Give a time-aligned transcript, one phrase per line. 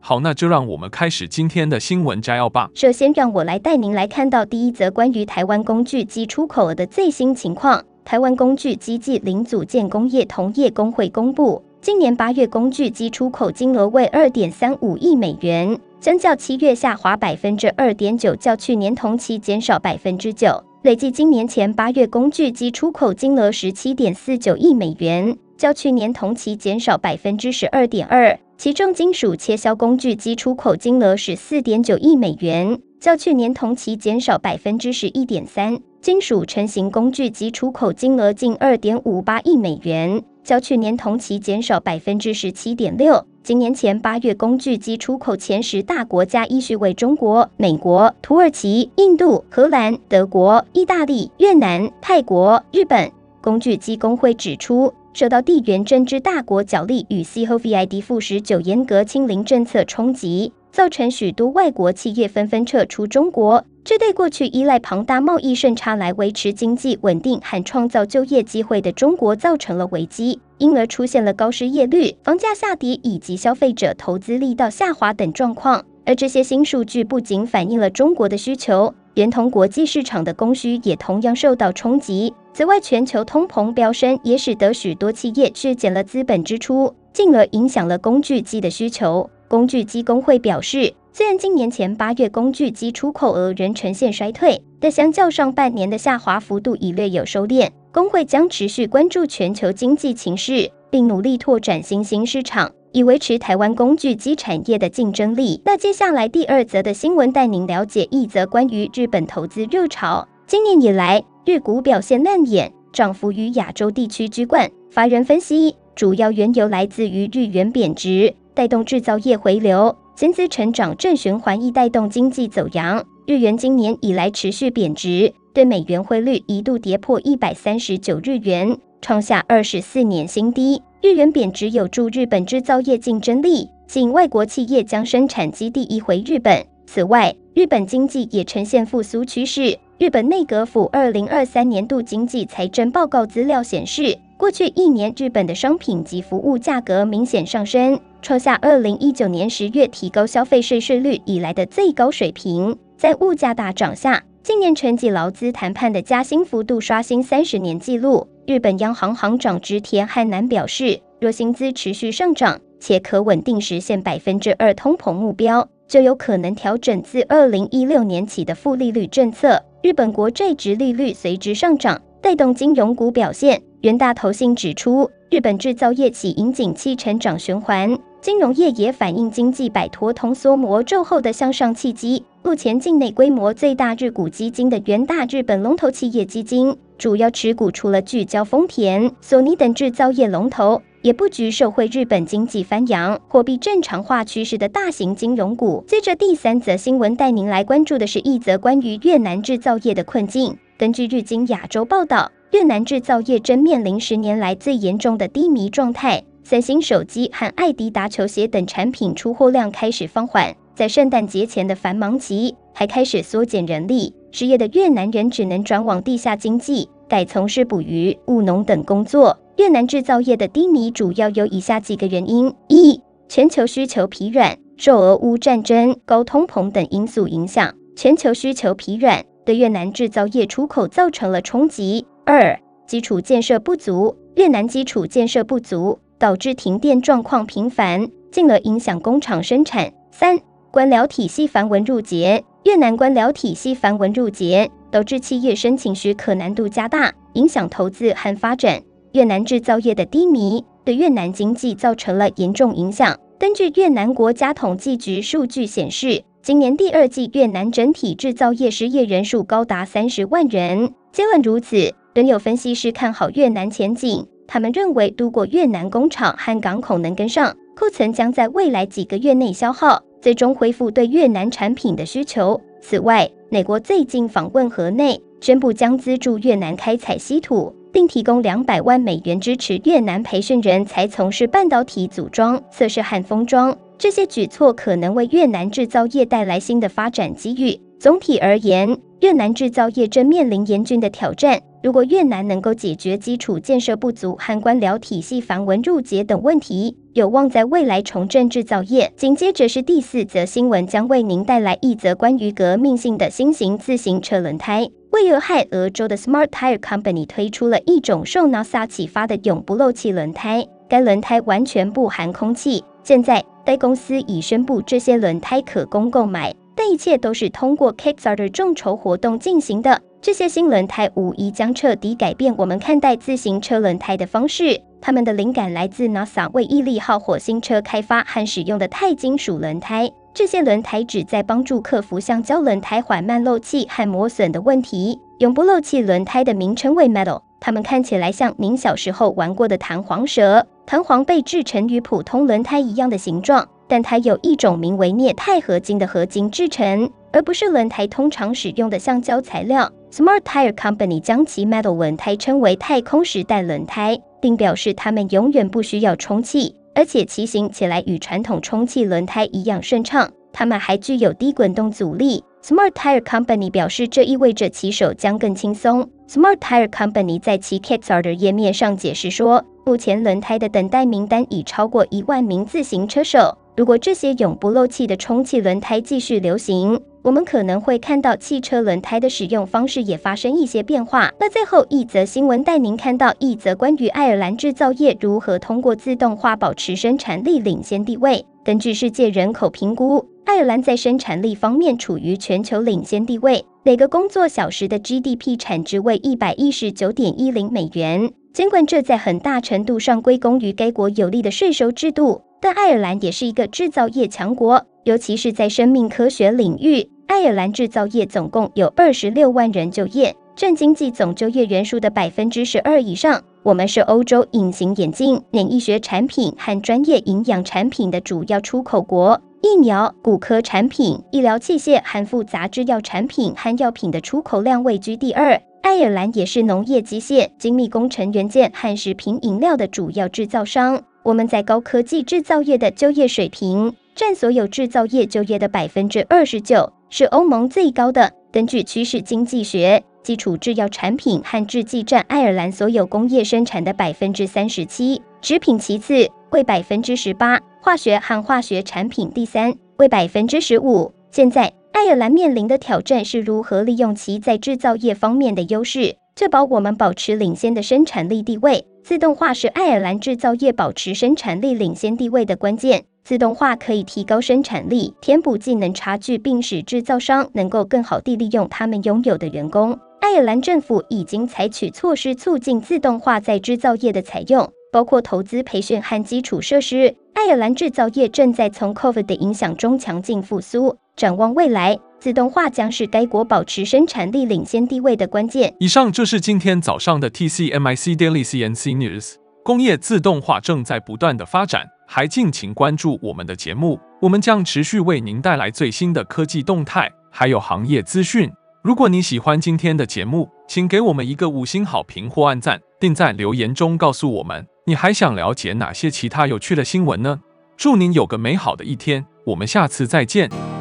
[0.00, 2.70] 好，那就让我们开始今天的新闻摘要吧。
[2.74, 7.84] 首先，让我来带您来看到第一则关于台湾工具机出口额的最新情况。
[8.02, 11.62] 台湾工具机暨零组件工业同业公会公布。
[11.80, 20.62] 今年八月工具机出口金额为二点三五亿美元，相较七月下滑百分之二点九，较去年同期减少百分之九。
[20.82, 28.38] 累计今年前八月工具机出口金额十七点四九亿美元，较去年同期减少百分之十二点二。
[28.60, 35.80] 其中金属切削工具机出口金额十四点九亿美元，较去年同期减少百分之十一点三。
[36.02, 40.22] 金属成型工具机出口金额近二点五八亿美元。
[40.44, 43.24] 较去年同期减少百分之十七点六。
[43.42, 53.10] 今年前八月工具机出口前十大国家依序为中国、美国、土耳其、印度、荷兰、德国、意大利、越南、泰国、日本。
[53.42, 63.64] 工具机工会指出，受到地缘政治大国角力与 COVID 负十九严格清零政策冲击，造成许多外国企业纷纷撤出中国。
[63.82, 75.84] 这对过去依赖庞大贸易顺差来维持经济稳定和创造就业机会的中国造成了危机，因而出现了高失业率、房价下跌以及消费者投资力道下滑等状况。
[76.06, 82.32] 而这些新数据不仅反映了中国的需求，连同国际市场的供需也同样受到冲击。
[82.52, 89.28] 此外，全球通膨飙升也使得许多企业削减了资本支出，进而影响了工具机的需求。
[89.48, 97.68] 工具机工会表示，虽然今年前八月工具机出口额仍呈现衰退，但相较上半年的下滑幅度已略有收敛。
[97.92, 105.60] 工会将持续关注全球经济情势，并努力拓展新兴市场，以维持台湾工具机产业的竞争力。
[105.64, 110.26] 那接下来第二则的新闻带您了解一则关于日本投资热潮。
[110.46, 114.70] 今年以来，日股表现亮眼，涨幅于亚洲地区居冠。
[114.90, 118.34] 法人分析，主要缘由来自于日元贬值。
[118.52, 123.02] 带动制造业回流，薪资成长正循环亦带动经济走扬。
[123.26, 130.82] 日元今年以来持续贬值，对美元汇率一度跌破一百三十九日元，创下二十四年新低。
[131.02, 136.62] 日元贬值有助日本制造业竞争力，吸引外国企业将生产基地移回日本。
[136.86, 139.78] 此外，日本经济也呈现复苏趋势。
[139.96, 147.98] 日本内阁府二零二三年度经济财政报告资料显示，过去一年日本的商品及服务价格明显上升。
[148.20, 152.76] 创下二零一九年十月提高消费税税率以来的最高水平。
[152.98, 158.26] 在物价大涨下，今年春季劳资谈判的加薪幅度刷新三十年纪录。
[158.50, 169.62] 日本央行行长植田汉南表示，若薪资持续上涨，且可稳定实现百分之二通膨目标，就有可能调整自二零一六年起的负利率政策。
[169.84, 173.62] 日本国债殖利率随之上涨，带动金融股表现。
[173.82, 177.96] 元大投信指出，日本制造业起引景气成长循环。
[178.20, 182.24] 金融业也反映经济摆脱通缩魔咒后的向上契机。
[182.42, 195.82] 目前境内规模最大日股基金的元大日本龙头企业基金，主要持股除了聚焦丰田、索尼等制造业龙头，也布局受惠日本经济翻扬、货币正常化趋势的大型金融股。
[195.88, 200.58] 接着第三则新闻，带您来关注的是一则关于越南制造业的困境。
[200.76, 206.22] 根据日经亚洲报道，越南制造业正面临十年来最严重的低迷状态。
[206.44, 219.38] 三星手机和爱迪达球鞋等产品出货量开始放缓，在圣诞节前的繁忙期还开始缩减人力，失业的越南人只能转往地下经济，改从事捕鱼、务农等工作。
[219.56, 235.98] 越南制造业的低迷主要有以下几个原因：一、全球需求疲软，受俄乌战争、高通膨等因素影响，全球需求疲软对越南制造业出口造成了冲击；二、基础建设不足，越南基础建设不足。
[236.20, 239.90] 导致停电状况频繁，进而影响工厂生产。
[240.10, 240.38] 三、
[240.70, 248.82] 官僚体系繁文缛节，越南官僚体系繁文缛节，导致企业申请许可难度加大，影响投资和发展。
[249.12, 253.18] 越南制造业的低迷对越南经济造成了严重影响。
[253.38, 260.92] 根据越南国家统计局数据显示，今年第二季越南整体制造业失业人数高达三十万人。
[261.12, 264.26] 尽管如此，仍有分析师看好越南前景。
[264.46, 272.60] 他们认为，如果越南工厂和港口能跟上，库存将在未来几个月内消耗，最终恢复对越南产品的需求。
[272.80, 283.76] 此外，美国最近访问河内，宣布将资助越南开采稀土，并提供两百万美元支持越南培训人才从事半导体组装、测试和封装。
[283.98, 287.78] 这些举措可能为越南制造业带来新的发展机遇。
[288.00, 291.60] 总体而言，越南制造业正面临严峻的挑战。
[291.82, 299.12] 如果越南能够解决基础建设不足和官僚体系繁文缛节等问题，有望在未来重振制造业。
[299.18, 304.88] 紧接着是第四则新闻，将为您带来一则关于革命性的新型自行车轮胎。
[305.10, 312.82] 为俄亥俄州的 Smart Tire Company 推出了一种受 NASA 启发的永不漏气轮胎，该轮胎完全不含空气。
[313.04, 320.00] 现在，该公司已宣布这些轮胎可供购买，但一切都是通过 Kickstarter 众筹活动进行的。
[320.22, 324.80] 这些新轮胎无疑将彻底改变我们看待自行车轮胎的方式。
[324.98, 330.10] 他们的灵感来自 NASA 为毅力号火星车开发和使用的钛金属轮胎。
[330.32, 335.20] 这些轮胎旨在帮助克服橡胶轮胎缓慢漏气和磨损的问题。
[335.40, 340.66] 永不漏气轮胎的名称为 Metal，它们看起来像您小时候玩过的弹簧蛇。
[340.86, 349.90] 弹簧被制成与普通轮胎一样的形状，但它有一种名为镍钛合金的合金制成，而不是轮胎通常使用的橡胶材料。
[350.12, 360.30] Smart Tire Company 将其 Metal 轮胎称为太空时代轮胎，并表示它们永远不需要充气，而且骑行起来与传统充气轮胎一样顺畅。
[360.52, 362.44] 它们还具有低滚动阻力。
[362.62, 366.08] Smart Tire Company 表示，这意味着骑手将更轻松。
[366.28, 373.56] Smart Tire Company 在其 Kickstarter 页面上解释说，目前轮胎的等待名单已超过一万名自行车手。
[373.80, 381.32] 如果这些永不漏气的充气轮胎继续流行，我们可能会看到汽车轮胎的使用方式也发生一些变化。
[381.40, 388.44] 那最后一则新闻带您看到一则关于爱尔兰制造业如何通过自动化保持生产力领先地位。
[388.62, 393.64] 根据世界人口评估，爱尔兰在生产力方面处于全球领先地位。
[393.82, 398.30] 每个工作小时的 GDP 产值为一百一十九点一零美元。
[398.52, 407.10] 尽管这在很大程度上归功于该国有利的税收制度，但爱尔兰也是一个制造业强国，尤其是在生命科学领域。
[407.26, 413.42] 爱尔兰制造业总共有二十六万人就业，占经济总就业人数的百分之十二以上。
[413.62, 419.40] 我们是欧洲隐形眼镜、免疫学产品和专业营养产品的主要出口国。
[419.62, 425.60] 疫苗、骨科产品、医疗器械、含复杂制药产品和药品的出口量位居第二。
[425.82, 431.02] 爱尔兰也是农业机械、精密工程元件和食品饮料的主要制造商。
[431.22, 438.32] 我们在高科技制造业的就业水平占所有制造业就业的百分之二十九，是欧盟最高的。
[438.50, 447.60] 根据趋势经济学，基础制药产品和制剂占爱尔兰所有工业生产的百分之三十七，食品其次为百分之十八。
[447.82, 451.12] 化学和化学产品第三为百分之十五。
[451.30, 458.84] 现在，爱尔兰面临的挑战是如何利用其在制造业方面的优势，确保我们保持领先的生产力地位。
[459.02, 463.04] 自动化是爱尔兰制造业保持生产力领先地位的关键。
[463.24, 469.98] 自动化可以提高生产力，填补技能差距，并使制造商能够更好地利用他们拥有的员工。
[470.20, 474.70] 爱尔兰政府已经采取措施促进自动化在制造业的采用。
[474.92, 477.14] 包括投资、培训和基础设施。
[477.32, 480.96] 爱尔兰制造业正在从 COVID 的影响中强劲复苏。
[481.14, 485.74] 展望未来，自动化将是该国保持生产力领先地位的关键。
[485.80, 489.34] 以上就是今天早上的 TCMIC Daily CNC News。
[489.64, 498.50] 工业自动化正在不断的发展，还敬请关注我们的节目，我们将持续为您带来最新的科技动态，还有行业资讯。
[498.82, 504.66] 如果你喜欢今天的节目，请给我们一个五星好评或按赞，并在留言中告诉我们。
[504.86, 507.40] 你还想了解哪些其他有趣的新闻呢？
[507.76, 510.79] 祝您有个美好的一天，我们下次再见。